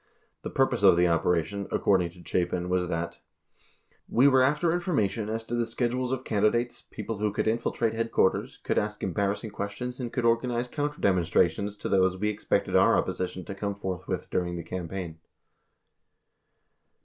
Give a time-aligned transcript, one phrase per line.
[0.41, 3.19] The pur pose of the operation, according to Chapin was that:
[4.09, 8.79] we were after information as to the schedules of candidates, people who could infiltrate headquarters, could
[8.79, 13.45] ask embarrassing questions and could organize counter dem onstrations to those we expected our opposition
[13.45, 15.19] to come forth with during the campaign.